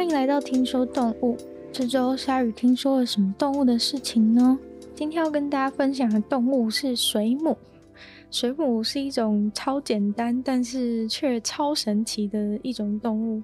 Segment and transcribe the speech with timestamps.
[0.00, 1.36] 欢迎来到听说动物。
[1.70, 4.58] 这周鲨鱼听说了什么动物的事情呢？
[4.94, 7.54] 今天要跟大家分享的动物是水母。
[8.30, 13.42] 水母是一种超简单，但是却超神奇的一种动物。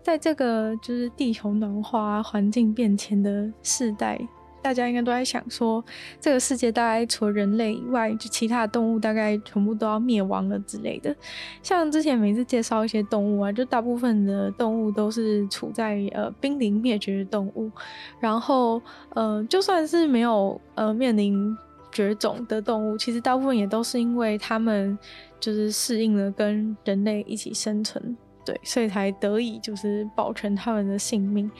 [0.00, 4.16] 在这个就是地球暖化、环境变迁的世代，
[4.62, 5.84] 大家应该都在想说，
[6.20, 11.14] 这个世界大概除了人类以外，就其他的动物大概全部都要灭亡了之类的。
[11.62, 17.70] 像之前每次介绍一些动物啊，就大部分的动物都是处在呃濒临灭绝的动物，
[18.18, 21.56] 然后呃就算是没有呃面临
[21.92, 24.98] 绝种的动物，其实大部分也都是因为它们
[25.38, 28.16] 就是适应了跟人类一起生存。
[28.46, 31.50] 对，所以才得以就是保全他们的性命，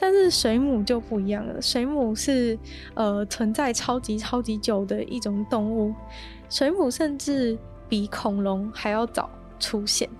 [0.00, 1.62] 但是水母就不一样了。
[1.62, 2.58] 水母是
[2.94, 5.94] 呃存在超级超级久的一种动物，
[6.50, 7.56] 水母甚至
[7.88, 10.10] 比恐龙还要早出现。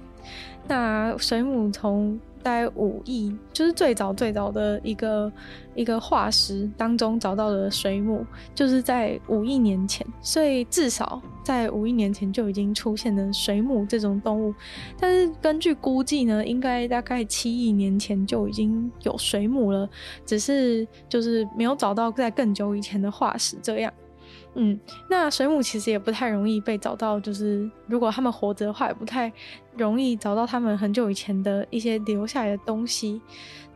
[0.68, 5.32] 那水母从在五亿，就是最早最早的一个
[5.74, 14.54] 一个化石当中找到的水母，就是在五亿年前，所以至少在五亿年前就已经出现了水母这种动物。
[15.00, 19.88] 但是根据估计呢，应该大概七亿年前就已经有水母了，
[20.26, 23.90] 只是就是没有找到在更久以前的化石这样。
[24.54, 29.32] 嗯，那水母其实也不太容易被找到，就是如果他们活着的话，也不太
[29.76, 33.20] 容易找到他们很久以前的一些留下来的东西。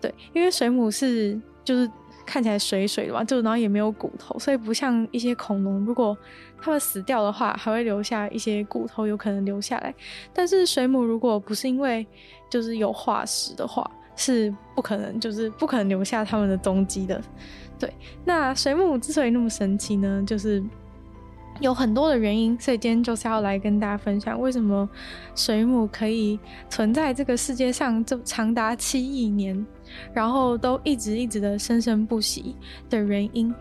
[0.01, 1.91] 对，因为水母是就是
[2.25, 6.17] 看起来水水的嘛，就然后也没有骨头，所以不像一些恐龙，如果
[6.61, 9.93] 它们死掉的话，还会留下一些骨头，有可能留下来。
[10.33, 12.07] 但是水母如果不是因为
[12.49, 17.21] 就是有化石的话，是不可能，就是不可能留下他们的踪迹的。
[17.79, 17.93] 对，
[18.25, 20.63] 那水母之所以那么神奇呢，就是
[21.61, 24.89] 有很多的原因，所以今天就是要来跟大家分享为什么
[25.35, 29.67] 水母可以存在这个世界上这长达七亿年，
[30.13, 32.55] 然后都一直一直的生生不息
[32.91, 33.55] 的原因。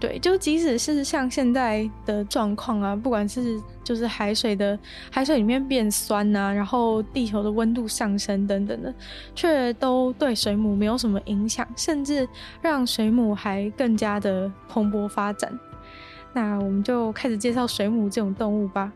[0.00, 4.78] 对，就即使是像现在的状况啊，不管是就是海水的
[5.10, 8.94] 海水里面变酸、啊，然后地球的温度上升等等的，
[9.34, 12.28] 却都对水母没有什么影响，甚至
[12.62, 15.52] 让水母还更加的蓬勃发展。
[16.32, 18.92] 那我们就开始介绍水母这种动物吧。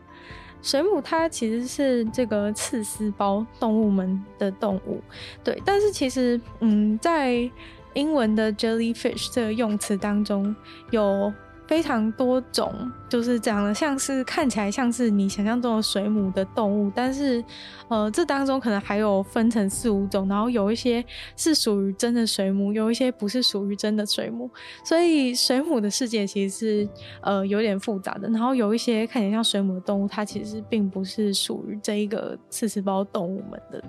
[0.61, 5.01] 水母它其实是这个刺丝胞动物们的动物，
[5.43, 7.51] 对，但是其实嗯在。
[7.93, 10.55] 英文的 jellyfish 这个用词当中
[10.91, 11.31] 有
[11.65, 17.43] 非常多种，就是长得像是看起来像是你想象中的水母的动物，但是
[17.87, 21.03] 呃，这当中可能还有分成四五种，然后有一些
[21.37, 24.49] 是属于真的水母，有一些不是属于真的水母，
[24.83, 26.89] 所以水母的世界其实是
[27.21, 28.27] 呃有点复杂的。
[28.29, 33.81] 然后有一些看起来像水母的动物，它其实并不是属于这一个刺丝胞动物们的。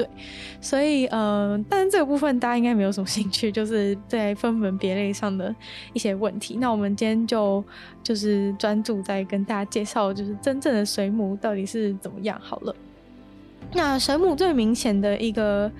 [0.00, 0.08] 对，
[0.62, 5.54] 所以呃，但是这个部分大家应该没有什么兴趣， 就是在分门别类上的
[5.92, 6.56] 一些问题。
[6.58, 7.62] 那我们今天就
[8.02, 12.74] 就是专注在跟大家介绍，就是真正的水母到底是怎么样好了。
[13.74, 15.70] 那水母最明显的一个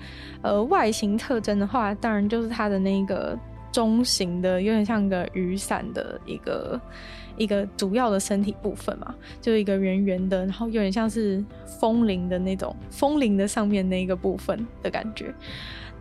[0.43, 3.35] 呃外形特征的话，当然就是它的那个
[3.71, 6.79] 中型的，有点像个雨伞的一个。
[7.37, 11.43] 一个主要的身体部分嘛，就是一个圆圆的，然后有点像是
[11.79, 15.33] 风铃的那种风铃的上面那一个部分的感觉。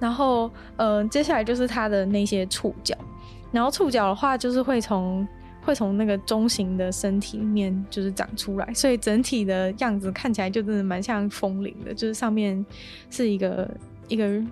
[0.01, 2.95] 然后，呃，接下来就是它的那些触角，
[3.53, 5.27] 然后触角的话就是会从
[5.63, 12.63] 会从那个中型的身体里面就是长出来，所以整体的样子看起来就真的蛮像风铃的，就是上面
[13.09, 13.71] 是一个
[14.09, 14.43] 一个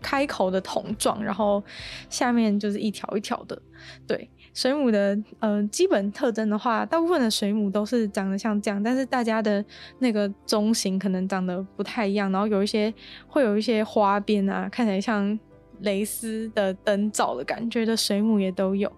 [0.00, 1.62] 开口的桶状，然后
[2.08, 3.60] 下面就是一条一条的，
[4.06, 4.28] 对。
[4.54, 9.64] 水母的呃基本特征的话，大部分的水母都是长得像这样，但是大家的
[10.00, 12.92] 那个中型可能长得不太一样，然后有一些
[13.28, 15.38] 会有一些花边啊，看起来像。
[15.80, 18.90] 蕾丝的灯罩的感觉的水母也都有，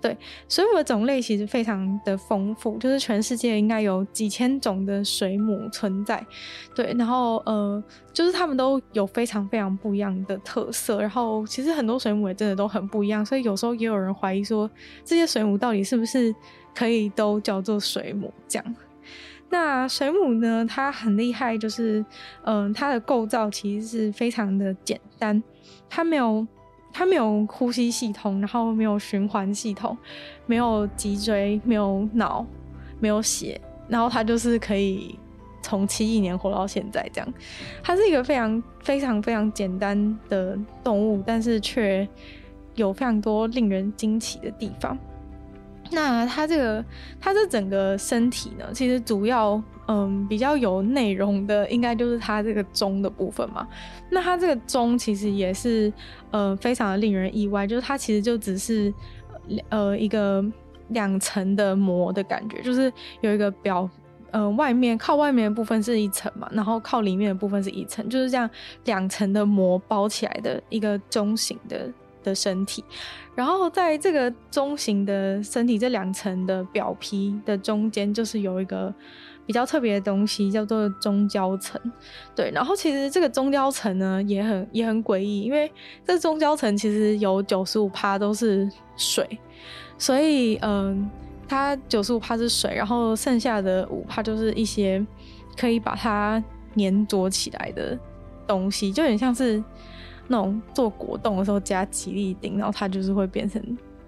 [0.00, 0.16] 对，
[0.48, 6.24] 水母的种类其实非常的丰富，就是全世界应该有几千种的水母存在，
[6.74, 14.70] 对，然后呃，就是它们都有非常非常不一样的特色，然后其实很多水母也真的都很不一样，所以有时候也有人怀疑说，
[15.04, 16.34] 这些水母到底是不是
[16.74, 18.76] 可以都叫做水母这样。
[19.50, 22.04] 那水母呢，它很厉害，就是
[22.42, 25.42] 嗯、它的构造其实是非常的简单。
[25.88, 26.46] 它没有，
[26.92, 29.96] 它没有呼吸系统，然后没有循环系统，
[30.46, 32.44] 没有脊椎，没有脑，
[33.00, 33.58] 没有血，
[33.88, 35.18] 然后它就是可以
[35.62, 37.34] 从七亿年活到现在这样。
[37.82, 42.06] 它是一个非常非常非常简单的动物，但是却
[42.74, 44.98] 有非常多令人惊奇的地方。
[45.90, 46.84] 那它这个，
[47.20, 53.66] 它这整个身体呢，其实主要，嗯，比较有内容的，应该就是它这个钟的部分嘛。
[54.10, 55.92] 那它这个钟其实也是，
[56.30, 58.92] 呃，非常的令人意外，就是它其实就只是，
[59.70, 60.44] 呃，一个
[60.88, 62.92] 两层的膜的感觉，就是
[63.22, 63.88] 有一个表，
[64.30, 68.48] 呃，外面靠外面的部分是一层嘛，然后靠里面的部分是一层，就是这样
[68.84, 71.90] 两层的膜包起来的一个钟形的。
[72.22, 72.84] 的身体，
[73.34, 78.92] 然后在这个中型的身体这两层的表皮的中间，就是有一个
[79.46, 81.80] 比较特别的东西，叫做中焦层。
[82.34, 85.70] 对，然后其实这个中焦层呢，也很也很诡异，因为
[86.04, 89.26] 这中焦层其实有九十五趴都是水，
[89.96, 91.08] 所以嗯，
[91.46, 95.04] 它九十五趴是水，然后剩下的五趴就是一些
[95.56, 96.42] 可以把它
[96.76, 97.98] 粘着起来的
[98.46, 99.62] 东西，就有点像是。
[100.28, 103.60] 那种做果冻的时候加吉利丁，然后它就是会变成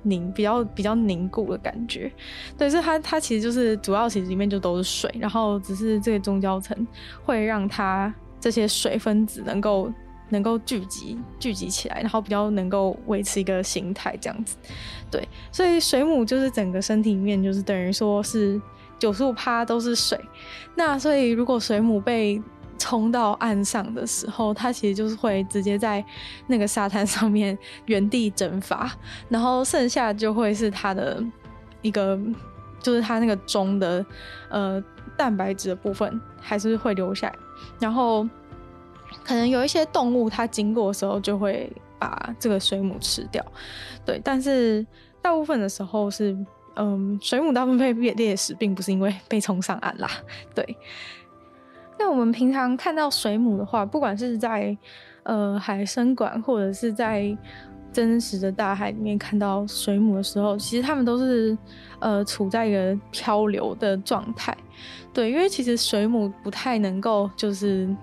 [0.02, 2.10] 凝，比较比较凝固的感觉。
[2.56, 6.86] 对，所以它它其实就是主要其实里面就都是水，然后只是这个中焦层
[7.24, 9.92] 会让它这些水分子能够
[10.28, 14.56] 能够聚集聚集起来，然后比较能够维持一个形态这样子。
[15.10, 18.60] 对，所以水母就是整个身体里面就是等于说是
[18.98, 20.18] 九十五趴都是水。
[20.76, 22.40] 那所以如果水母被
[22.80, 26.02] 冲到岸上的时候，它其实就是会直接在
[26.46, 28.90] 那个沙滩上面原地蒸发，
[29.28, 31.22] 然后剩下就会是它的
[31.82, 32.18] 一个，
[32.80, 34.04] 就是它那个钟的
[34.48, 34.82] 呃
[35.14, 37.34] 蛋白质的部分还是会留下来，
[37.78, 38.26] 然后
[39.22, 43.44] 可能有一些动物它经过的时候就会把这个水母吃掉，
[44.06, 44.84] 对，但是
[45.20, 46.34] 大部分的时候是
[46.76, 50.10] 嗯水母大部分被猎食，并不是因为被冲上岸啦，
[50.54, 50.78] 对。
[52.02, 54.74] 那我们平常看到水母的话，不管是在
[55.24, 57.36] 呃海生馆，或者是在
[57.92, 61.56] 真实的大海里面看到水母的时候，其实它们都是
[61.98, 64.56] 呃处在一个漂流的状态。
[65.12, 67.94] 对，因为其实水母不太能够就是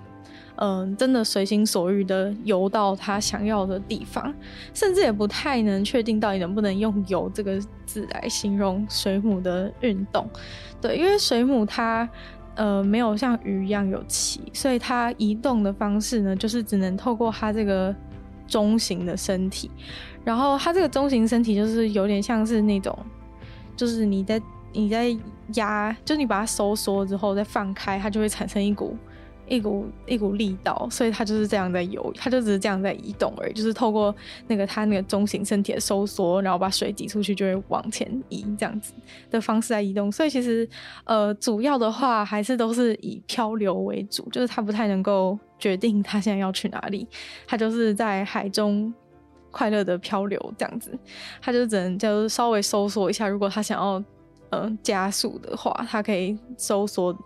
[0.57, 4.33] 嗯、真的随心所欲的游到它想要的地方，
[4.73, 10.27] 甚至也不太能确定到底能不能用“游”这个字来形容水母的运动。
[10.79, 12.07] 对，因为水母它。
[12.57, 17.95] 呃，没有像鱼一样有鳍，所以它移动的方式呢，就是只能透过它这个
[18.47, 19.71] 中型的身体。
[20.25, 22.97] 然后它这个中型身体就是有点像是那种，
[23.75, 24.41] 就是你在
[24.73, 25.15] 你在
[25.53, 28.97] 压，就是你把它收缩之后再放开，它就会产生一股。
[29.47, 34.13] 一股一股力道，所以它就是这样在游，它就只是这样在移动而已，就是透过
[34.47, 38.93] 那个它那个中型身体的收缩，然后把水挤出去，就会往前移这样子
[39.31, 40.11] 的方式来移动。
[40.11, 40.67] 所以其实
[41.05, 47.07] 呃，主要的话还是都是以漂流为主，就是它不太能够决定它现在要去哪里，
[47.47, 48.93] 它就是在海中
[49.49, 50.91] 快乐的漂流这样子，
[51.41, 53.27] 它就只能就稍微收缩一下。
[53.27, 54.03] 如果它想要
[54.49, 57.17] 呃加速的话，它可以收缩。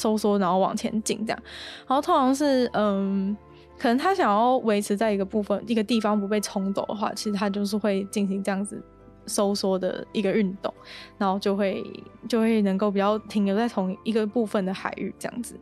[0.00, 1.42] 收缩，然后往前进，这样。
[1.86, 3.36] 然后通常是，嗯，
[3.78, 8.82] 可能他想要维持在一个部分、一个地方不被冲走的话，其实他就是会进行这样子
[9.26, 10.72] 收缩的一个运动，
[11.18, 11.84] 然后就会
[12.28, 15.60] 就会能够比较停留在同一个部分的海域这样子。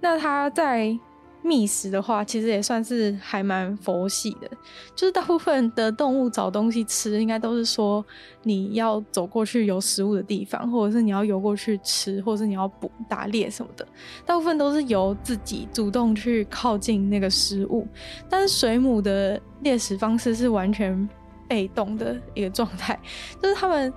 [0.00, 0.98] 那他在。
[1.46, 4.48] 觅食的话，其实也算是还蛮佛系的。
[4.94, 8.02] 就是大部分的动物找东西吃，应该都是说
[8.44, 13.86] 你要走过去有食物的地方，或者是你要游过去吃，或者是你要捕打猎什么的。
[14.24, 17.86] 大部分都是由自己主动去靠近那个食物。
[18.30, 21.06] 但是水母的猎食方式是完全
[21.46, 22.98] 被动的一个状态，
[23.42, 23.92] 就是他们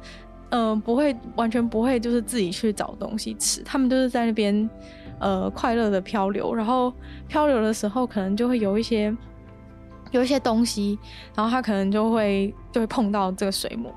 [0.50, 4.70] 嗯、呃、不会完全不会就是自己去找东西吃，他们就是在那边。
[5.20, 6.94] 呃，快乐的漂流，然后
[7.28, 9.16] 漂流的时候，可能就会有一些
[10.12, 10.98] 有一些东西，
[11.36, 13.94] 然后他可能就会就会碰到这个水母，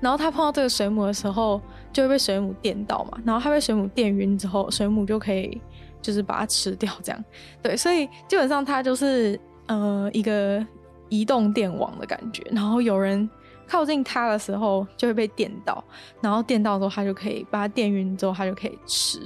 [0.00, 1.60] 然后他碰到这个水母的时候，
[1.92, 5.60] 就会被水母电到嘛，然后他被水母电晕之后，水母就可以
[6.00, 7.24] 就是把它吃掉，这样，
[7.62, 10.64] 对，所以基本上它就是呃一个
[11.08, 13.28] 移动电网的感觉，然后有人。
[13.70, 15.82] 靠近它的时候就会被电到，
[16.20, 19.20] 然后电到之后它就可以把它电晕之后它就可以吃，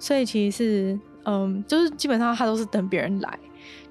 [0.00, 3.38] 所以其实是嗯，就是基本上它都是等别人来，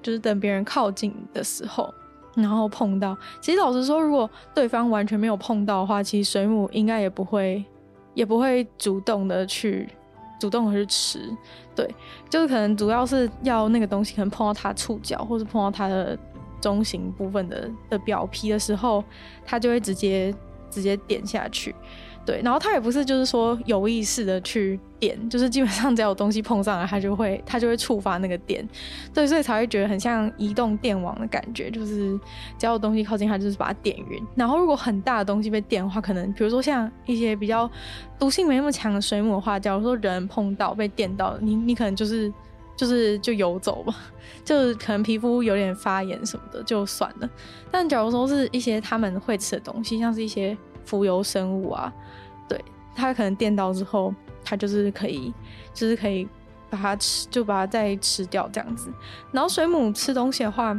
[0.02, 1.92] 就是等别人靠近的时候，
[2.34, 3.16] 然后碰到。
[3.40, 7.64] 其实老实说，如果对方完全没有碰到的话，其实水母应该也不会
[8.12, 9.88] 也不会主动的去
[10.38, 11.34] 主动的去吃，
[11.74, 11.88] 对，
[12.28, 16.18] 就是可能主要是要那个东西可能碰到它触角，或是碰到它的。
[16.64, 19.04] 中型部分的的表皮的时候，
[19.44, 20.34] 它就会直接
[20.70, 21.74] 直接点下去。
[22.26, 28.66] 对，然后它也不是就是说有意识的去点，就是基本上只要有东西碰上来，它就会它就会触发那个电，
[29.12, 32.18] 对，所以才会觉得很像移动电网的感觉，就是
[32.56, 34.26] 只要有东西靠近它，就是把它点晕。
[34.34, 37.70] 然后如果很大的东西被电的话，可能比如说像一些比较
[38.18, 42.32] 毒性没那么强的水母的话，假如说人碰到被电到，你你可能就是
[42.76, 43.94] 就是就游走吧，
[44.44, 47.30] 就可能皮肤有点发炎什么的就算了。
[47.70, 51.92] 但假如说是一些他们会吃的东西，像是一些浮游生物啊。
[52.48, 52.62] 对，
[52.94, 54.14] 它可能电到之后，
[54.44, 55.32] 它就是可以，
[55.72, 56.28] 就是可以
[56.68, 58.92] 把它吃，就把它再吃掉这样子。
[59.32, 60.72] 然后水母吃东西的话，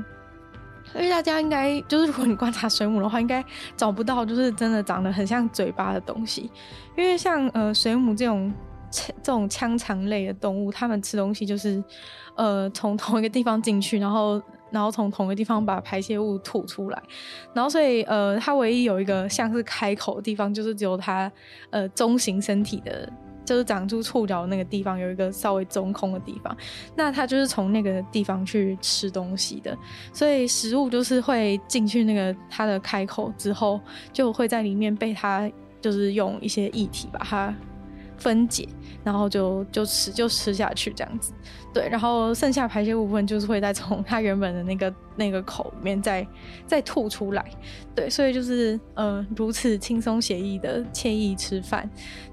[0.94, 3.44] 因为大家应该就是如果你观察水母的话，应该
[3.76, 6.52] 找不到就是真的长得很像嘴巴的东西。
[6.96, 8.54] 因为像呃水母这种
[9.22, 11.84] 这种腔肠类的动物，它们吃东西就是
[12.36, 14.42] 呃从同一个地方进去，然后。
[14.72, 17.02] 然后从同一个地方把排泄物吐出来，
[17.54, 21.32] 然后所以呃，它唯一有一个像是开口的地方，就是只有它
[21.70, 23.08] 呃中型身体的，
[23.46, 26.58] 就是长出触角的那个地方有一个稍微中空的地方，
[26.94, 29.78] 那它就是从那个地方去吃东西的，
[30.12, 33.80] 所以食物就是会进去那个它的开口之后，
[34.12, 35.50] 就会在里面被它
[35.80, 37.56] 就是用一些液体把它
[38.18, 38.68] 分解，
[39.04, 41.34] 然后就就吃就吃下去这样子。
[41.74, 46.26] 对，然后剩下排泄物部分就是会再从它原本的那个 那个口里面再
[46.66, 47.46] 再吐出来，
[47.94, 51.90] 对，所以就是呃如此轻松写意的惬意吃饭，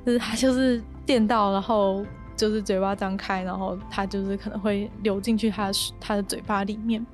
[0.06, 7.04] 就是它就是电到，然后就是嘴巴张开，然后它就是可能会流进去它的它的嘴巴里面，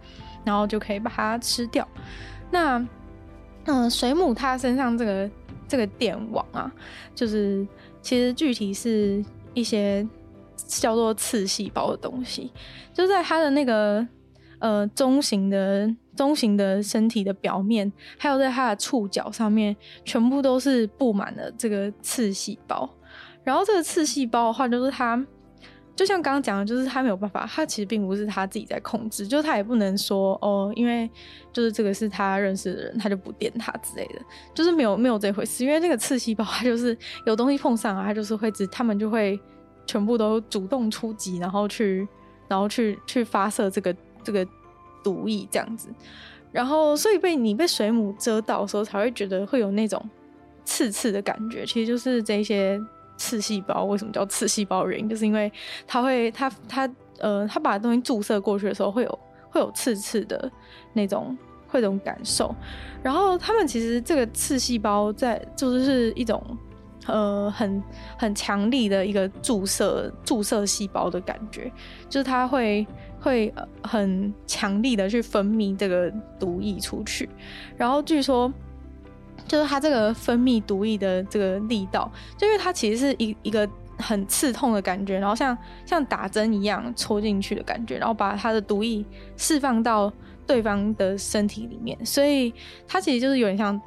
[0.45, 1.87] 然后就可以把它吃掉。
[2.51, 2.87] 那
[3.65, 5.31] 嗯、水母它身上这个
[5.67, 6.73] 这个电网啊，
[7.15, 7.67] 就是
[8.03, 9.25] 其实具体是
[9.55, 10.07] 一些。
[10.67, 12.53] 叫做刺细胞的东西，
[12.93, 14.07] 就在它的那个
[14.59, 19.75] 呃中型的中型的身体的表面，还有在它的触角上面，
[20.05, 22.91] 全部都是布满了这个刺细胞。
[23.45, 25.25] 然后这个刺细胞的话，就是它
[25.99, 31.11] 就像刚刚讲的，就是他没有办法，他其实并不是他自己在控制，就他也不能说哦，因为
[31.53, 34.21] 就是这个是他认识的人，他就不电他之类的，
[34.55, 35.65] 就是没有没有这回事。
[35.65, 39.37] 因为这个刺细胞，它就是有东西碰上啊，它就是会只，他们就会。
[39.91, 42.07] 全部都主动出击，然后去，
[42.47, 44.47] 然后去去发射这个这个
[45.03, 45.89] 毒液这样子，
[46.53, 49.99] 然后所以被你被水母蛰到的时候，才会觉得会有那种
[50.63, 51.65] 刺刺的感觉。
[51.65, 52.79] 其实就是这些
[53.19, 55.53] 刺细胞为什么叫刺细胞原因，就是因为
[55.87, 59.19] 它会它它呃它把东西注射过去的时候，会有
[59.51, 60.51] 会有刺刺的
[60.95, 62.55] 那种会种感受。
[63.03, 66.43] 然后他们其实这个刺细胞在就是是一种。
[67.07, 67.83] 呃，很
[68.19, 71.73] 很强力的一个注射注射细胞的感觉，
[72.07, 72.87] 就是它会
[73.19, 73.51] 会
[73.83, 77.27] 很强力的去分泌这个毒液出去，
[77.79, 78.53] 然后据说
[79.49, 89.05] 就是它这个分泌毒液的这个力道，就因为它其实是一一个很刺痛的感觉，然后像像打针一样戳进去的感觉，然后把它的毒液
[89.37, 90.13] 释放到
[90.47, 92.53] 对方的身体里面，所以
[92.87, 93.81] 它其实就是有点像。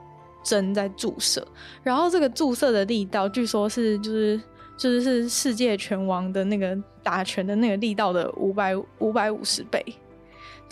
[0.44, 1.48] 针在注射，
[1.84, 4.42] 然后这个注射的力道，据说是就是
[4.76, 9.86] 就是是世界拳王的那个打拳的那个力道的五百五百五十倍，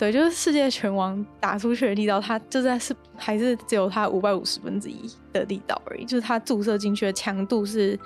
[0.00, 4.98] 对，就是世界拳王打出去的力道，它就在是还是只有它五百五十分之一
[5.30, 7.98] 的力道而已，就是它注射进去的强度是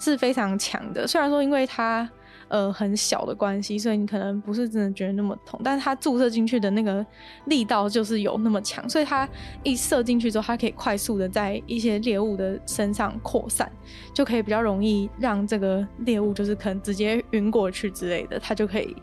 [0.00, 2.08] 是非常强的，虽然说因为它。
[2.48, 7.04] 呃，很小的关系，所以你可能不是真的觉得那么痛，但是它注射进去的那个
[7.46, 9.28] 力道就是有那么强，所以它
[9.64, 13.68] 一射进去之后，它可以快速的在一些猎物的身上扩散，
[14.14, 18.94] 就可以比较容易让这个猎物就是可能直接晕过去之类的，它就可以，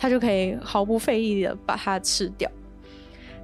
[0.00, 2.50] 它就可以毫不费力的把它吃掉。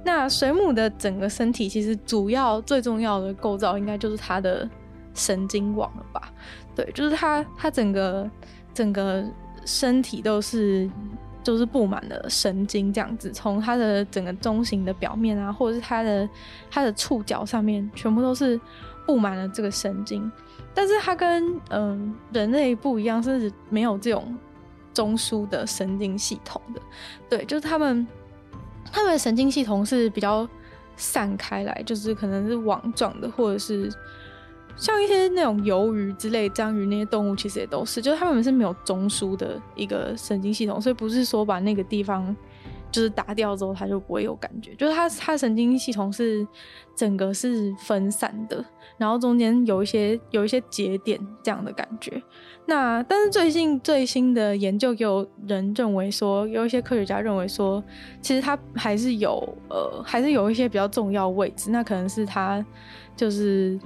[0.03, 4.69] 那水母的整个身体其实主要最重要的构造应该就是它的
[5.13, 6.33] 神经网了吧？
[6.75, 8.29] 对，就是它它整个。
[8.73, 9.25] 整个
[9.65, 10.87] 身体都是
[11.41, 16.29] 就是布满了神经，这样子，从它的整个中型的表面啊，或者是它的
[16.69, 18.61] 它的触角上面，全部都是
[19.07, 20.31] 布满了这个神经。
[20.75, 24.37] 但是它跟嗯、人类不一样，是没有这种
[24.97, 26.81] 中枢的神经系统的。
[27.29, 28.07] 对，就是他们
[28.91, 30.47] 他们的神经系统是比较
[30.95, 33.91] 散开来，就是可能是网状的，或者是。
[34.79, 42.35] 像一些那种鱿鱼之类、章鱼那些动物，其实也都是，就是它们是没有中枢的一个神经系统，所以不是说把那个地方
[42.97, 44.73] 就是打掉之后，它就不会有感觉。
[44.73, 46.45] 就是它它的神经系统是
[46.95, 48.63] 整个是分散的，
[48.97, 52.21] 然后中间有一些有一些节点这样的感觉。
[52.65, 57.83] 那但是最近最新的研究，有人认为说，有一些科学家认为说，
[58.21, 59.37] 其实它还是有
[59.69, 62.65] 呃，还是有一些比较重要位置，那可能是它
[63.15, 63.79] 就是。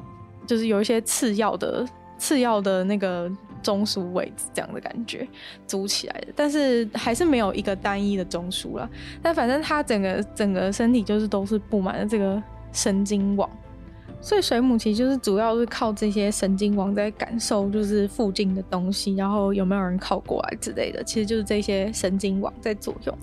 [0.48, 1.88] 就是有一些次要的
[2.18, 5.28] 次要的那个中枢位置这样的感觉
[5.68, 8.90] 组起来的，但是还是没有一个单一的中枢啦。
[9.22, 12.42] 但反正它整个整个身体就是都是布满了这个
[12.72, 13.50] 神经网。
[14.24, 23.18] 所以水母其实就是主要是靠这些神经网在感受，就是附近的东西，然后有没有人靠过来之类的，其实就是这些神经网在作用。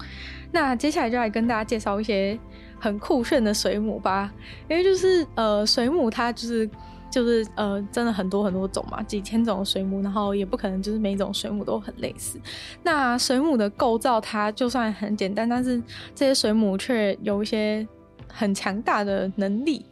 [0.50, 2.36] 那接下来就来跟大家介绍一些
[2.80, 4.32] 很酷炫的水母吧，
[4.68, 6.68] 因为就是呃水母它就是
[7.10, 12.40] 就是呃真的很多很多种嘛，几千种水母，然后也不可能就是每种水母都很类似。
[12.82, 15.82] 那水母的构造它就算很简单，但是
[16.14, 17.86] 这些水母却有一些。
[18.28, 19.84] 很强大的能力，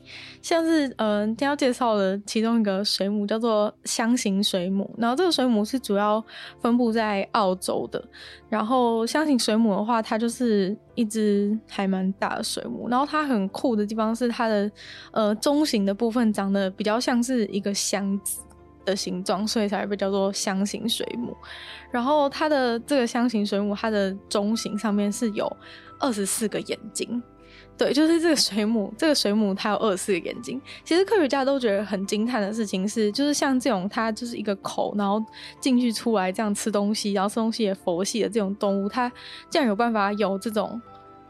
[0.42, 6.22] 像是嗯，今天要介绍的其中一个水母叫做箱型水母，然后这个水母是主要
[6.60, 8.02] 分布在澳洲的。
[8.48, 14.70] 然后箱型水母的话，它就是一只还蛮大的水母，然后它很酷的地方是它的
[15.12, 18.40] 呃中型的部分长得比较像是一个箱子
[18.84, 21.36] 的形状，所以才会被叫做箱型水母。
[21.90, 25.50] 然后它的这个箱型水母，它的中型上面是有
[25.98, 27.20] 二十四个眼睛。
[27.78, 30.60] 对，就是这个水母，这个水母它有二十四个眼睛。
[30.82, 35.22] 其实科学家都觉得很惊叹的事情是，就是像这种它就是一个口，然后
[35.60, 39.10] 进去出来这样吃东西，然后吃东西也佛系的这种动物，它
[39.50, 40.80] 竟然有办法有这种，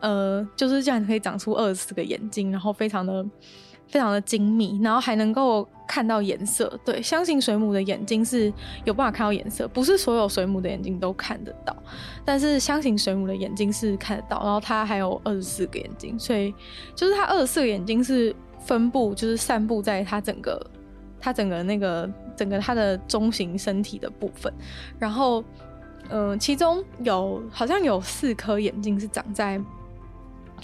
[0.00, 3.26] 呃，就是这样可以长出二十四个眼睛，然后非常的。
[3.88, 6.78] 非常的精密，然后还能够看到颜色。
[6.84, 8.52] 对，箱型水母的眼睛是
[8.84, 11.74] 有办法看到颜色，不是所有水母的眼睛都看得到，
[12.24, 14.42] 但是箱型水母的眼睛是看得到。
[14.42, 16.52] 然后它还有二十四个眼睛，所以
[16.94, 20.60] 就是它二十四个眼睛是分布，就是散布在它整个
[21.20, 24.52] 它整个那个整个它的中型身体的部分。
[24.98, 25.40] 然后，
[26.08, 29.60] 嗯、呃，其中有好像有四颗眼睛是长在。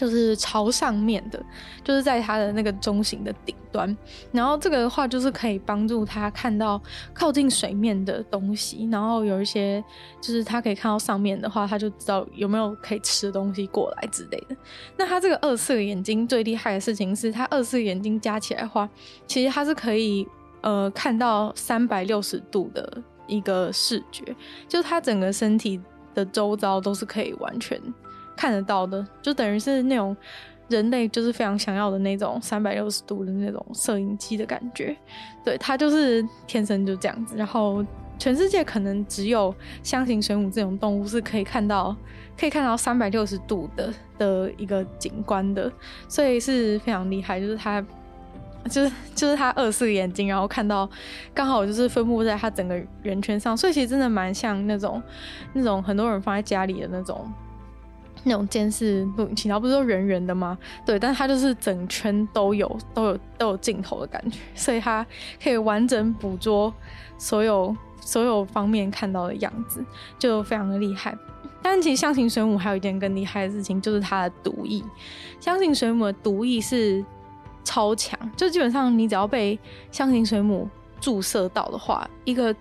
[0.02, 1.40] 就是朝上面的，
[1.85, 3.97] 就是在它的那个中型的顶端，
[4.32, 6.82] 然后这个的话就是可以帮助它看到
[7.14, 9.80] 靠近水面的东西，然后有一些
[10.21, 14.56] 就是它可以看到上面的话，它就知道有没有可以吃的东西过来之类的。
[14.97, 18.90] 那它这个二色眼睛最厉害的事情是，它二色眼睛加起来的话，
[19.28, 20.26] 其实它是可以
[20.62, 24.35] 呃看到三百六十度的一个视觉，
[24.66, 25.80] 就是它整个身体
[26.12, 27.80] 的周遭都是可以完全。
[28.36, 30.16] 看得到的，就等于是那种
[30.68, 34.97] 人类就是非常想要的那种三百六十度的那种摄影机的感觉。
[35.45, 37.36] 对，它就是天生就这样子。
[37.36, 37.84] 然后
[38.18, 41.95] 全世界可能只有箱型水母这种动物是可以看到
[42.38, 45.71] 可以看到三百六十度的的一个景观的，
[46.08, 47.38] 所以是非常厉害。
[47.38, 47.84] 就是它，
[48.71, 50.88] 就是就是它二四个眼睛，然后看到
[51.34, 55.02] 刚好就是分布在它整个圆圈上，所以其实真的蛮像那种
[55.52, 57.30] 那种很多人放在家里的那种。
[58.25, 60.56] 那种监视录影器，然后不是都圆圆的吗？
[60.87, 65.04] 对，但它就是整圈都有都有都有镜头的感觉， 所以它
[65.43, 66.73] 可以完整捕捉
[67.19, 69.85] 所有所有方面看到的样子，
[70.19, 71.17] 就非常的厉害。
[71.61, 74.82] 但其实箱型水母还有一件更厉害的事情，就是它的毒液。
[75.39, 77.04] 箱型水母的毒液是
[77.65, 79.58] 超强，就基本上你只要被
[79.91, 80.69] 箱型水母
[81.00, 82.54] 注射到的话，一个。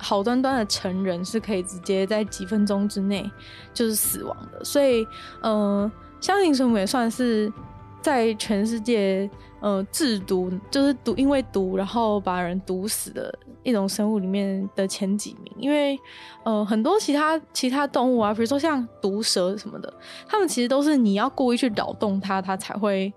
[0.00, 3.30] 好端端的成人是可以直接在几分钟之内
[3.74, 5.06] 就是死亡的，所以，
[5.42, 7.52] 呃，箱型水母也算是
[8.00, 9.28] 在全世界
[9.60, 13.32] 呃制毒，就是毒因为毒然后把人毒死的
[13.62, 15.52] 一种生物里面的前几名。
[15.58, 15.98] 因为
[16.44, 19.92] 呃很多其他其他动物啊，比如说像毒蛇什么的，
[20.26, 23.12] 它们其实都是你要故意去扰动它，它才会。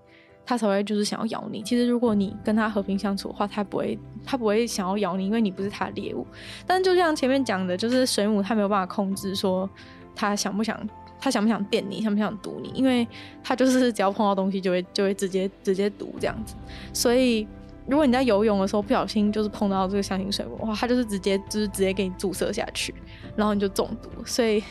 [0.46, 1.62] 它才会就是想要咬你。
[1.62, 6.26] 其实如果你跟它和平相处的话，它不会，它不会想要咬你，因为你不是它的猎物。
[6.66, 9.68] 但就像前面讲的，就是水母它没有办法控制说
[10.14, 10.78] 它想不想，
[11.18, 13.06] 它想不想电你，想不想毒你，因为
[13.42, 16.54] 它就是只要碰到东西就会就会直接直接毒这样子。
[16.92, 17.48] 所以
[17.86, 22.94] 如果你在游泳的时候不小心就是碰到这个箱型水母的话，它就是直接就是直接给你注射下去，
[23.34, 24.10] 然后你就中毒。
[24.26, 24.62] 所以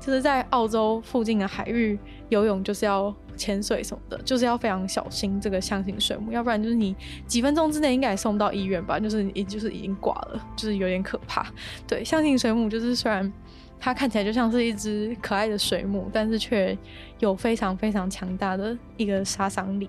[0.00, 1.98] 就是在澳洲附近的海域
[2.30, 3.14] 游泳就是要。
[3.40, 6.94] 潜水什么的，就是要非常小心这个象形水母，要不然就是你
[7.26, 11.46] 几分钟之内应该也送不到医院吧，就是也就是已经挂了，就是有点可怕。
[11.88, 13.32] 对，象形水母就是虽然
[13.80, 16.76] 它看起来就像是一只可爱的水母，但是却
[17.18, 19.88] 有非常非常强大的一个杀伤力。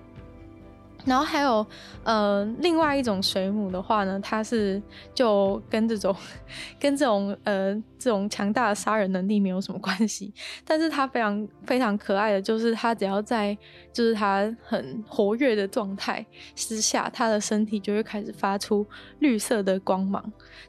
[1.04, 1.66] 然后还有，
[2.04, 4.80] 呃，另外一种水母的话呢，它是
[5.14, 6.14] 就跟这种
[6.78, 10.32] 跟这种呃这种强大的杀人能力没有什么关系，
[10.64, 13.56] 但是它非常非常可爱的就是它只要在
[13.92, 18.86] 就是它很活跃的状态之下，它的身体就会开始发出
[19.18, 20.22] 绿色的光芒，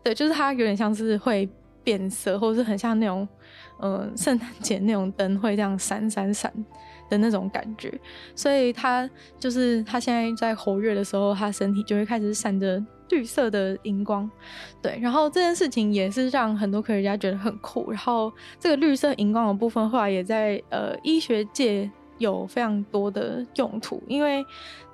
[0.03, 1.47] 对，就是它有点像是会
[1.83, 3.27] 变色，或者是很像那种
[3.81, 6.51] 嗯、呃、圣诞节那种灯会这样闪闪闪。
[7.13, 7.91] 的那种感觉，
[8.35, 14.29] 所以它就是它现在在活跃的时候，它身体就会开始闪着绿绿色的荧光，
[14.81, 17.91] 对，然后这件事情也是让很多科学家觉得很酷。
[17.91, 24.43] 然后这个绿色荧光的部分后来也在呃医学界有非常多的用途，因为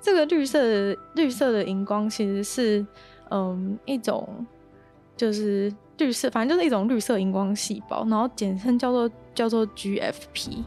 [0.00, 2.86] 这个绿色的绿色的荧光其实是
[3.30, 4.46] 嗯一种
[5.16, 10.64] 就是绿色，反正就是一种绿色荧光细胞，然后简称叫做叫做 GFP。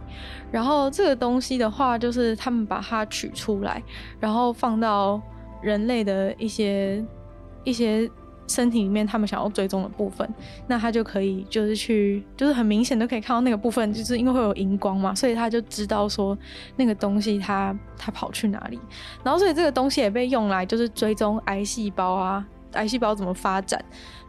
[0.51, 3.81] 然后这个东西的话，就是他们把它取出来，
[4.19, 5.21] 然后放到
[5.61, 7.03] 人类的一些
[7.63, 8.09] 一些
[8.45, 10.27] 身体里面，他们想要追踪的部分，
[10.67, 16.37] 那他就可以就是去，就是很明显都可以看到那个部分，就是因为会有荧光嘛，所以他就知道说
[16.75, 18.79] 那个东西它它跑去哪里。
[19.23, 23.83] 然后所以这个东西也被用来就是追踪癌细胞啊，癌细胞怎么发展。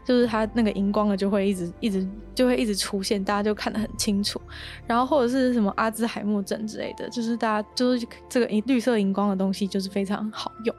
[0.05, 4.39] 就是它那个荧光的就会一直一直就会一直出现，大家就看得很清楚。
[4.85, 10.75] 然后或者是什么阿兹海默症之类的，就是大家就是这个绿色荧光的东西就是非常好用。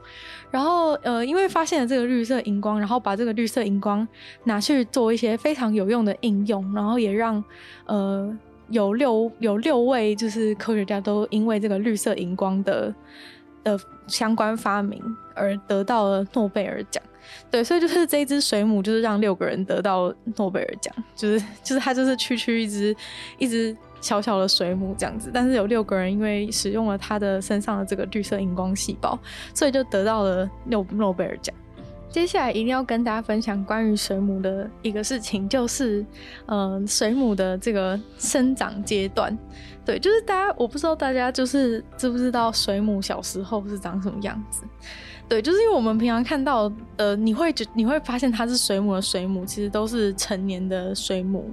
[0.49, 4.07] 然后呃，因为发现了这个绿色荧光，然后把这个绿色荧光
[4.45, 7.43] 拿去做一些非常有用的应用，然后也让
[7.87, 8.33] 呃
[8.69, 12.95] 有六有六位就是科学家都因为这个绿色荧光的
[13.67, 15.03] 的相关发明
[15.35, 17.03] 而得到了诺贝尔奖。
[17.51, 22.97] 对，所以就是这一只水母，就是让六个人得到诺贝尔奖，就是就是它就是区区一只
[23.39, 29.19] 一只小小的水母这样子，但是有六个人因为使用了它的身上的这个绿色荧光细胞，
[29.53, 31.53] 所以就得到了诺诺贝尔奖。
[32.17, 36.01] 接下来一定要跟大家分享关于水母的一个事情，就是
[36.47, 39.37] 嗯、呃，水母的这个生长阶段。
[39.85, 44.63] 对，就是大家我不知道大家就是知不知道水母小时候是长什么样子。
[45.29, 51.53] 对，就是因为我们平常看到，呃，你会觉你会发现它是水母的水母，其实都是成年的水母。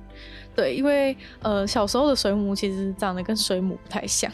[0.56, 4.32] 对，因为呃，小时候的水母其实长得跟水母不太像。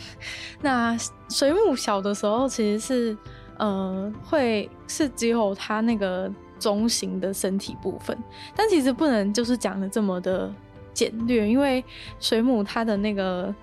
[0.62, 0.96] 那
[1.28, 3.18] 水母小的时候其实是，
[3.60, 8.18] 呃，会是只有它那个中型的身体部分，
[8.56, 10.52] 但其实不能就是讲的这么的
[10.94, 11.86] 简略，因为
[12.20, 13.54] 水母它的那个。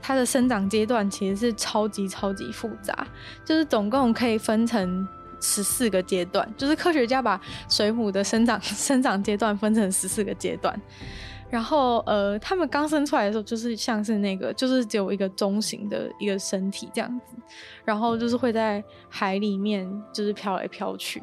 [0.00, 3.06] 它的生长阶段其实是超级超级复杂，
[3.44, 5.06] 就是总共可以分成
[5.38, 7.38] 十四个阶段，就是科学家把
[7.68, 10.80] 水母的生长生长阶段分成十四个阶段。
[11.50, 17.36] 然后呃，他们刚生出来的时候，就是像是那个，就是只有一个中型的一个身体这样子，
[17.84, 21.22] 然后就是会在海里面就是飘来飘去。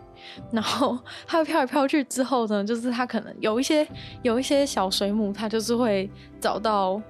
[0.51, 3.87] 然后它飘来飘去之后呢，就是它可能有一些
[4.23, 6.09] 有一些小水母，它就是会
[6.39, 7.01] 找到。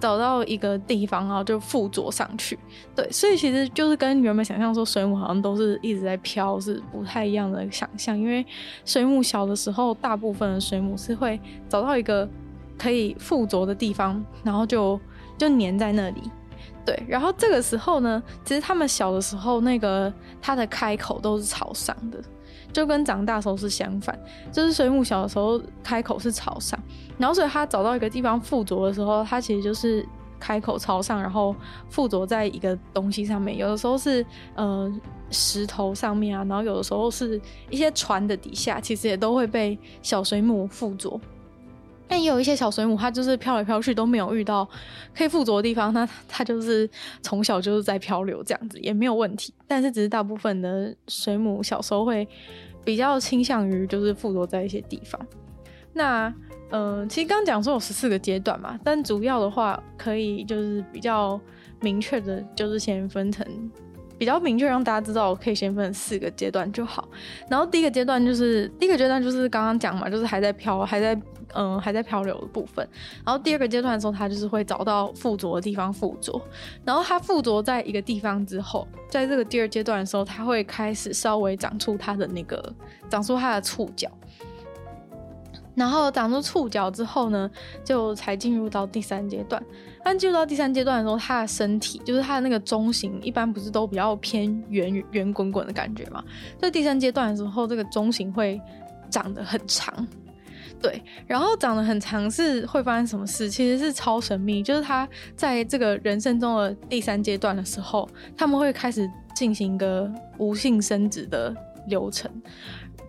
[0.00, 2.56] 找到一个地方，然后就附着上去。
[2.94, 8.16] 对，所以其实就是跟原本想象说水母好像都是一直在飘，是不太一样的想象。
[8.16, 8.46] 因为
[8.84, 12.28] 水母小的时候，大部分的水母是会找到一个
[12.78, 14.98] 可以附着的地方，然后就
[15.36, 16.22] 就粘在那里。
[16.86, 20.10] 对，然后这个时候呢，其实它们小的时候，那个
[20.40, 22.18] 它的开口都是朝上的。
[22.70, 24.18] 就跟长大时候是相反，
[24.52, 26.78] 就是水母小的时候开口是朝上，
[27.16, 30.06] 然后所以它找到一个地方附着的时候，它其实就是
[30.38, 31.56] 开口朝上，然后
[31.88, 33.56] 附着在一个东西上面。
[33.56, 34.92] 有的时候是呃
[35.30, 41.18] 石头上面啊，然后有的时候是一些船的底下，其实也都会被小水母附着。
[42.08, 44.68] 但也有一些小水母，它就是飘来飘去都没有遇到
[45.14, 46.88] 可以附着的地方，那它就是
[47.22, 49.52] 从小就是在漂流这样子，也没有问题。
[49.66, 52.26] 但是只是大部分的水母小时候会
[52.82, 55.20] 比较倾向于就是附着在一些地方。
[55.92, 56.28] 那
[56.70, 61.38] 嗯、呃，其实刚刚讲说有十四个阶段嘛，但主要的话可以就是比较
[61.80, 63.46] 明确的，就是先分成。
[64.18, 67.08] 比较明确，让大家知道，可以先分四个阶段就好。
[67.48, 71.18] 然后第一个阶段就是第一个阶段就是刚刚讲嘛，就是还在漂，还在
[71.54, 72.86] 嗯还在漂流的部分。
[73.24, 76.40] 然后第二个阶段的时候，它就是会找到附着的地方附着。
[76.84, 82.74] 然后它附着在一个地方之后，在这个第二阶段的时候，它会开始稍微长出它的那个
[83.08, 84.10] 长出它的触角。
[85.78, 87.48] 然后长出触角之后呢，
[87.84, 89.62] 就才进入到第三阶段。
[90.04, 96.24] 但进入到第三阶段的时候，它的身体就是它的那个中型，一般不是都比较偏圆圆滚滚的感觉嘛？
[96.58, 98.60] 在第三阶段的时候，这个中型会
[99.10, 100.06] 长得很长，
[100.80, 101.02] 对。
[101.26, 103.50] 然后长得很长是会发生什么事？
[103.50, 111.54] 其实是超神秘，就是它在这个人生中的第三阶段的时候，他们会开始进行一个无性生殖的
[111.86, 112.30] 流程。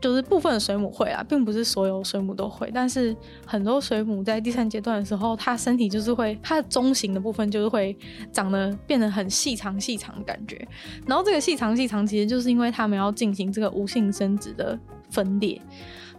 [0.02, 7.98] 就是部分水母会啊，并不是所有水母都会，但是很多水母在第三阶段的时候，它身体就是会，它的中型的部分就是会
[8.32, 10.66] 长得变得很细长细长的感觉。
[11.06, 15.62] 然后这个细长细长其实就是因为它们要进行这个无性生殖的分裂，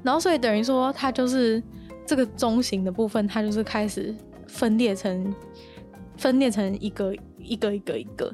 [0.02, 1.62] 然后所以等于说它就是
[2.04, 4.14] 这个中型的部分，它就是开始
[4.46, 5.34] 分裂成
[6.18, 8.30] 分裂成一个一个一个一个，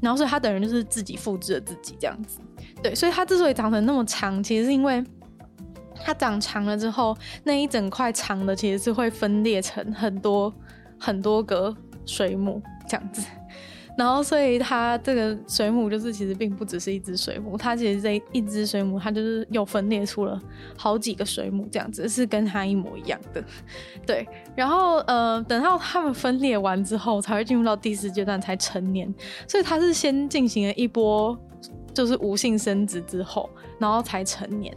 [0.00, 2.38] 然后所以它等于就是自己复制了自己这样子。
[2.82, 5.02] 对，所以它之所以长成那么长，其实是因为
[6.04, 10.52] 它长长了之后，那一整块长的其实是会分裂成很多
[10.98, 13.22] 很多个水母这样子。
[13.98, 20.38] 然后，所以它这个水母就是其实并不只是一只水母，它其实这一只水母，它就是又分裂出了
[20.76, 23.42] 好几个水母，这样子是跟它一模一样的。
[24.06, 29.12] 对，然后呃，等到它们分裂完之后，才会进入到第四阶段才成年。
[29.48, 31.34] 所以它是先进行了一波
[31.96, 34.76] 就是无性生殖之后，然后才成年。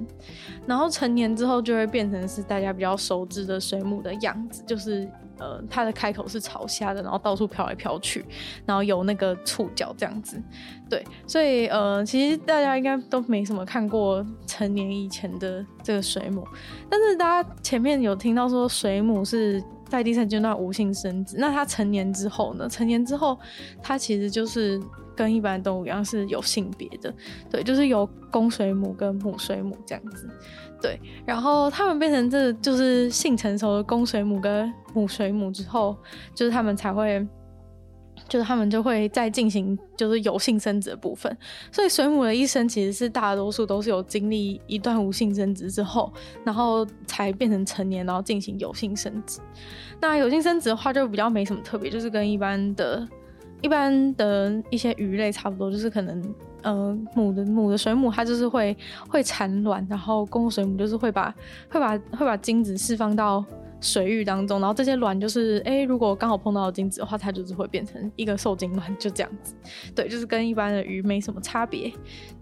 [0.66, 5.06] 然后成年之后就会变成是大家比较熟知的水母的样子，就是。
[5.42, 8.26] 呃，它的开口是朝下的，然后到处飘来飘去，
[8.66, 10.38] 然后有那个触角这样子，
[10.90, 16.46] 对，所以呃，其实大家应该都没什么看过成年以前的这个水母，
[16.90, 22.68] 但是大家前面有听到说水母是在第三阶段无性生殖，那它成年之后呢？
[22.68, 23.40] 成年之后，
[23.82, 24.78] 它其实就是
[25.20, 27.14] 跟一般动物一样是有性别的，
[27.52, 30.30] 对，就是有公水母跟母水母这样子。
[30.82, 35.94] 对，然后它们变成这就是性成熟的公水母跟母水母之后，
[36.34, 37.28] 就是它们才会，
[38.30, 41.38] 就是它们就会再进行就是有性生殖的部分。
[41.70, 46.14] 所以水母的一生其实是大多数都是有经历一段无性生殖之后，
[46.46, 49.42] 然后才变成成年，然后进行有性生殖。
[50.00, 53.06] 那有性生殖的话就比较没什么特别，就是跟一般的、
[53.62, 56.36] 一般的一些鱼类差不多，就是可能。
[56.62, 58.76] 呃，母的母的水母，它就是会
[59.08, 61.34] 会产卵，然后公水母就是会把
[61.70, 63.42] 会把会把精子释放到
[63.80, 69.56] 水域当中，然后这些卵就是，哎，如果刚好碰到精子的话，它就是会变成一个受精卵，就这样子。
[69.96, 71.90] 对，就是跟一般的鱼没什么差别。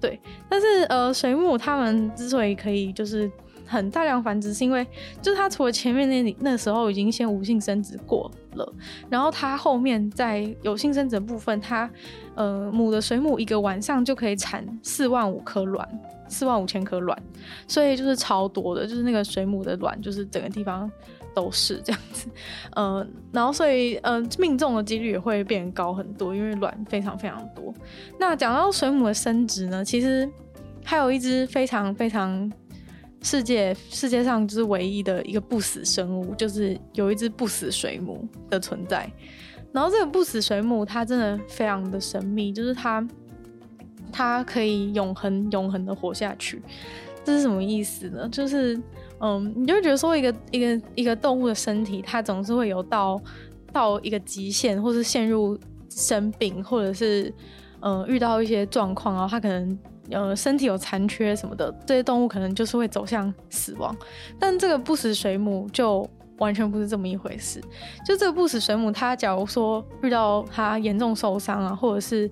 [0.02, 3.32] 对，但是呃，水母它们之所以可以就是。
[3.68, 4.86] 很大量繁殖是因为，
[5.22, 8.74] 就是它除了前面那里那时候已经先无性生殖过了，
[9.10, 11.90] 然后它后面在有性生殖部分，它
[12.36, 15.88] 呃母的水母一个晚上就可以产四万五颗卵，
[16.28, 17.22] 四万五千颗卵，
[17.68, 20.90] 所以就是超多的，就是那个水母的卵就是整个地方
[21.36, 22.30] 都是这样子，
[22.74, 27.74] 呃，然后所以呃命中的几率也会变高很多，因为卵非常非常多。
[28.18, 30.28] 那讲到水母的生殖呢，其实
[30.86, 32.50] 还有一只非常非常。
[33.22, 39.12] 世界世界上就是唯一的一个不死生物，就是有一只不死水母的存在。
[39.74, 43.06] 然后这个不死水母，它真的非常的神秘，就是它
[44.12, 46.62] 它可以永恒永恒的活下去。
[47.24, 48.30] 这是什么意思呢？
[48.30, 48.80] 就是
[49.20, 53.22] 嗯，你就觉得说一个一个一个动物的身体，它总是会有到
[53.74, 57.34] 到一个极限，或是陷入生病，或者是
[57.82, 59.78] 嗯遇到一些状况，然后它可能。
[60.10, 63.96] 呃，身体有残缺什么的，这些动物可能就是会走向死亡。
[64.40, 67.60] 但这个不死水母就完全不是这么一回事。
[68.06, 72.30] 就这个不死水母，它假如说遇到它严重受伤啊，或者是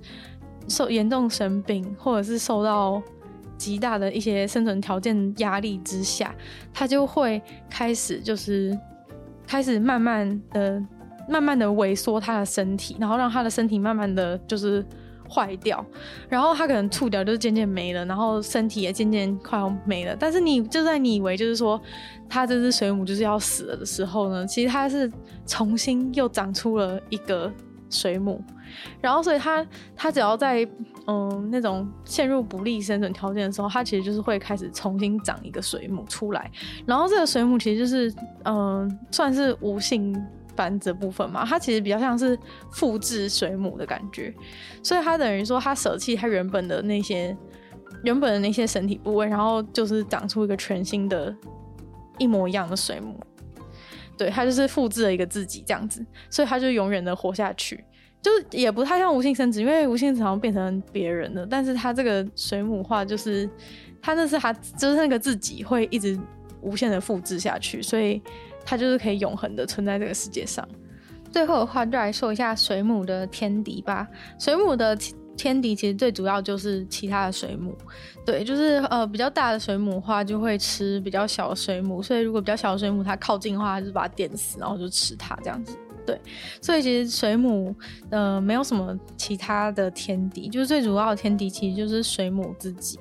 [0.67, 3.01] 受严重生病，或者是受到
[3.57, 6.33] 极大的一些生存条件压力之下，
[6.73, 8.77] 它就会开始就是
[9.45, 10.81] 开始慢慢的、
[11.27, 14.85] 慢慢的萎缩它的身体，然后让它的身体慢慢的就是。
[15.29, 15.85] 坏掉，
[16.29, 20.15] 然后它可能触角就渐渐没了，然后身体也渐渐快要没了。
[20.19, 21.79] 但是你就在你以为就是说
[22.29, 25.11] 它这只水母就是要死了的时候呢，其实它是
[25.45, 27.51] 重新又长出了一个
[27.89, 28.41] 水母。
[28.99, 30.67] 然后所以它它只要在
[31.07, 36.51] 嗯那种陷入不利生存条件的时候，它其实就是会开始重新长一个水母出来。
[36.85, 40.15] 然后这个水母其实就是嗯算是无性。
[40.55, 42.37] 繁殖部分嘛，它其实比较像是
[42.71, 44.33] 复制水母的感觉，
[44.81, 47.35] 所以它等于说它舍弃它原本的那些
[48.03, 51.35] 原本的那些身体部位，然后就是长出一个全新的、
[52.17, 53.19] 一模一样的水母。
[54.17, 57.83] 对，它就是复制了一个自己这样子，所以它就永远的活下去，
[58.21, 63.49] 就是也不太像无性生殖，因为无性生殖好像变成别人了，但是它这个水母化就是
[64.01, 66.17] 它那是它就是那个自己会一直
[66.61, 68.21] 无限的复制下去，所以。
[68.65, 70.67] 它就是可以永恒的存在这个世界上。
[71.31, 74.07] 最后的话，就来说一下水母的天敌吧。
[74.39, 74.97] 水母的
[75.35, 77.77] 天敌其实最主要就是其他的水母，
[78.25, 85.77] 对，就是呃比较大的水母的话就会吃比较小的水母，所以如果比较小的水母它靠近的话，就是把它电死，然后就吃它这样子。
[86.05, 86.17] 对，
[86.61, 87.75] 所以其实水母
[88.11, 92.97] 呃没有什么其他的天敌，就是最主要的天敌其实就是水母自己。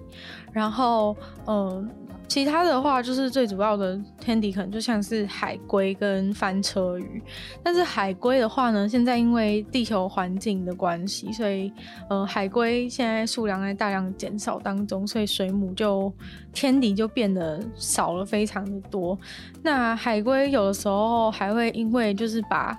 [0.53, 1.89] 然后嗯。
[2.27, 7.23] 其他的话，就是最主要的天敌可能就像是海龟跟翻车鱼。
[7.63, 11.73] 但是海龟的话呢，现在因为地球环境的关系，所以
[12.09, 16.13] 呃海龟现在数量在大量减少当中，所以水母就
[16.53, 19.17] 天敌就变得少了非常的多。
[19.63, 22.77] 那海龟有的时候还会因为就是把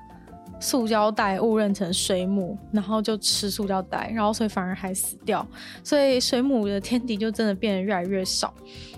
[0.66, 5.46] 塑胶袋误认成水母，然后就吃塑胶袋，然后所以反而还死掉，
[5.84, 8.52] 所以水母的天敌就真的变得越来越少。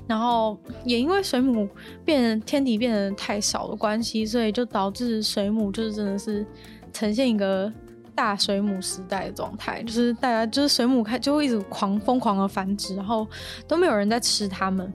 [0.08, 1.68] 然后也因为水母
[2.06, 6.46] 变天敌变得太少的关系，所以就导致水母就是真的是
[6.94, 7.70] 呈现一个
[8.16, 13.28] 大水母时代的状态，就是大家就是水母开就会一直狂疯狂的繁殖，然后
[13.68, 14.94] 都没有人在吃它们。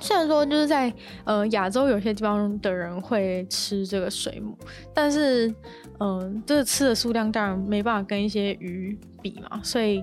[0.00, 0.92] 虽然说就是在
[1.24, 4.56] 呃亚洲有些地方的人会吃这个水母，
[4.94, 5.48] 但是
[5.98, 10.00] 嗯、呃，这吃的数量当然没办法跟一些鱼比嘛，所以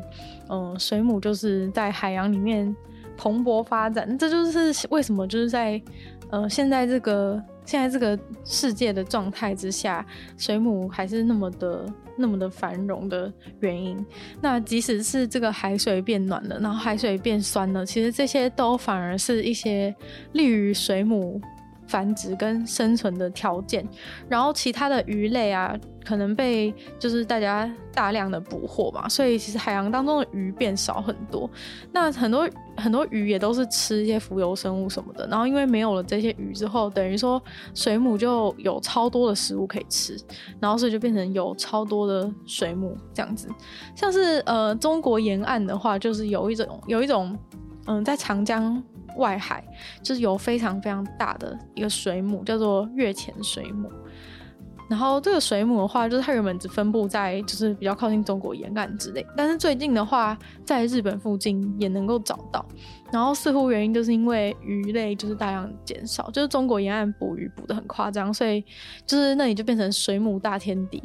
[0.50, 2.76] 嗯、呃，水母就是在海洋里面
[3.18, 5.82] 蓬勃发展，这就是为什么就是在
[6.30, 10.06] 呃现在这个现在这个世界的状态之下，
[10.38, 11.86] 水母还是那么的。
[12.16, 14.06] 那么的繁荣的原因，
[14.40, 19.92] 那即使是这个海水变暖了，然后海水变酸了，其实这些都反而是一些
[20.34, 21.42] 利于水母
[21.94, 23.88] 繁殖跟生存的条件，
[24.28, 31.48] 然后其他的鱼类啊，可能被就是大家大量的捕获嘛，所以其实海洋当中的鱼变少很多。
[31.92, 37.40] 那很多很多鱼也都是吃一些浮游生物什么的，然后因为没有了这些鱼之后，等于说
[37.76, 40.18] 水母就有超多的食物可以吃，
[40.60, 43.48] 然后所以就变成有超多的水母这样子。
[43.96, 47.38] 像是呃中国沿岸的话，就是有一种有一种
[47.86, 48.82] 嗯、在长江。
[49.18, 49.64] 外海
[50.02, 53.92] 就是有非常非常大的一个水母，叫做月前水母。
[54.90, 62.64] 然后这个水母的话，就是它原本只分布在就是比较靠近中国沿岸之类，但是最近的话，在日本附近也能够找到。
[63.12, 68.64] 然后似乎原因就是因为鱼类就是大量减少，就是中国沿岸捕鱼捕得很夸张，所以
[69.08, 71.02] 就是那里就变成水母大天敌。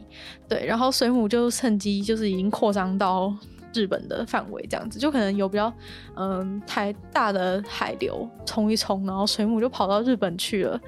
[0.48, 3.32] 对，然后水母就趁机就是已经扩张到。
[3.74, 5.72] 日本的范围这样子，就可能有比较
[6.16, 10.80] 嗯太大的海流冲一冲，然后水母就跑到日本去了。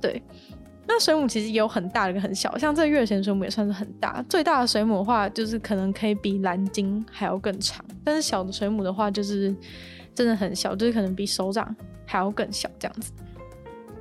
[0.00, 0.22] 对，
[0.86, 4.22] 那水母其实也有很大的跟很小，像这月前水母也算是很大。
[4.28, 9.54] 最大的水母的话，就是可能可以比蓝鲸还要更长，但是小的水母的话，就是
[10.14, 11.74] 真的很小，就是可能比手掌
[12.06, 13.12] 还要更小这样子。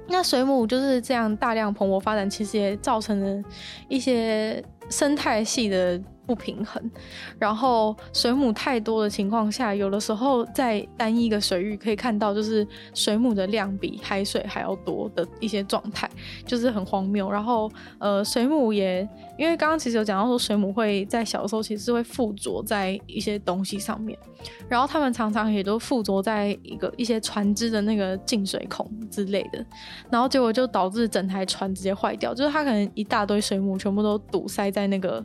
[0.08, 3.44] 那水母就是这样大量蓬勃发展，其实也造成了
[3.90, 6.02] 一些生态系的。
[6.28, 6.92] 不平衡，
[7.40, 16.10] 然后水母太多的情况下，有的时候在单一个水域可以看到，就是水母的量比海水还要多的一些状态，
[16.46, 17.32] 就是很荒谬。
[17.32, 24.20] 然后呃，水母也因为刚刚其实有讲到说，水母会在小时候其实是会附着在一些东西上面，
[24.68, 29.66] 然后它们常常也都附着在一个一些船只的那个进水孔之类的，
[30.10, 35.24] 然后结果就导致整台船直接坏掉，就是它可能一大堆水母全部都堵塞在那个。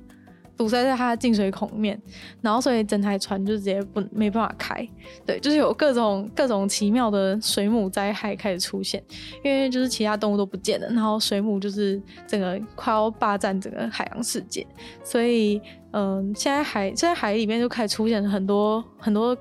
[0.56, 2.00] 堵塞在它的进水孔面，
[2.40, 4.86] 然后所以整台船就直接不没办法开。
[5.26, 9.02] 对，就是有各种各种奇妙的水母灾害开始出现，
[9.42, 14.66] 因为就是其他动物都不见了，然后水母就是整个快要霸占整个海洋世界。
[15.02, 15.60] 所以，
[15.92, 19.36] 嗯、现在海现在海里面就开始出现很多很多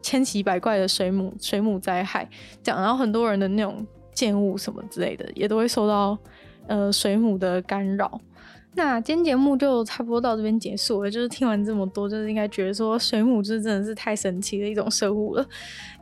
[0.00, 2.28] 千奇百怪的水母水母灾害，
[2.62, 6.16] 这样，然后很多人的那种建物什么之类的也都会受到
[6.68, 8.18] 呃水母的干扰。
[8.78, 11.10] 那今天节目就差不多到这边结束了。
[11.10, 15.44] 就是听完这么多，就是应该觉得说水母就是真的是太神奇的一种生物了，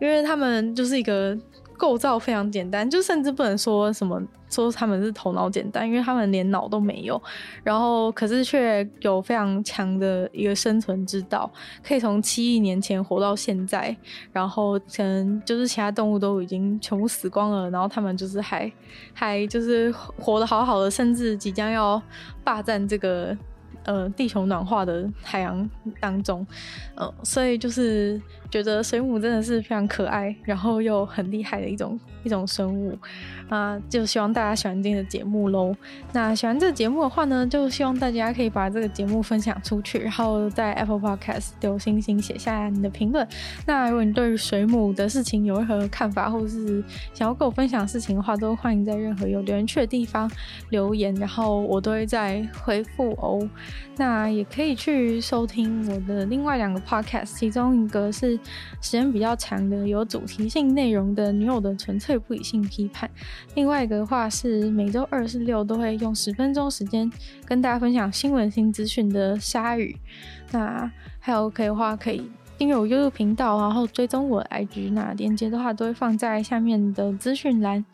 [0.01, 1.37] 因为他们就是一个。
[1.77, 7.21] 构造非常简单，就甚至不能说什么说他们是头脑简单，因为他们连脑都没有，
[7.63, 11.51] 然后可是却有非常强的一个生存之道，
[11.87, 13.97] 可以从七亿年前活到现在，
[14.33, 18.71] 然后可能就是其他动物都已经全部死光了，然后他们就是还
[19.13, 22.01] 还就是活得好好的，甚至即将要
[22.43, 23.37] 霸占这个。
[23.85, 26.45] 呃，地球暖化的海洋当中，
[26.97, 32.97] 呃，所以就是觉得水母真的是非常可爱，然后又很厉害的一种一种生物
[33.49, 35.75] 啊，就希望大家喜欢今天的节目喽。
[36.13, 43.27] 那喜欢这个节目的话呢，就希望大家可以把这个节目分享出去，然后在 Apple Podcast 留星星，写下你的评论。
[43.67, 46.83] 那如果你对于水母的事情有任何看法，或是
[47.13, 50.31] 想要跟我分享事情的话，都欢迎在任何有留言区的地方
[50.71, 53.49] 留言，然后我都会再回复哦。
[53.99, 58.36] 那也可以去收听我的另外两个 podcast，其中一个是
[58.81, 63.09] 时间比较长的、有主题性内容的《女友的纯粹不理性批判》，
[63.55, 67.11] 另外一个的话是每周二、四、六都会用十分钟时间
[67.45, 69.97] 跟大家分享新闻新资讯的鲨鱼。
[70.53, 74.93] 那还有可以的话，可以订阅我 YouTube 频道，然后追踪我的 IG。
[74.93, 77.85] 那链接的话都会放在下面的资讯栏。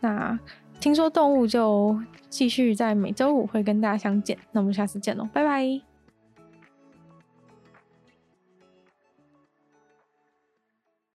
[0.00, 0.38] 那
[0.80, 1.96] 听说动物就
[2.28, 5.91] 继续在每周五会跟大家相见，那我们下次见喽，拜拜。